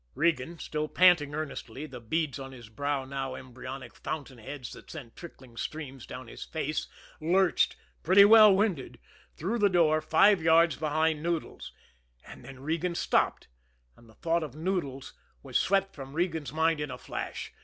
[0.15, 5.15] Regan, still panting earnestly, the beads on his brow now embryonic fountain heads that sent
[5.15, 6.87] trickling streams down his face,
[7.19, 8.97] lurched, pretty well winded,
[9.37, 11.71] through the door five yards behind Noodles
[12.25, 13.47] and then Regan stopped
[13.95, 17.53] and the thought of Noodles was swept from Regan's mind in a flash.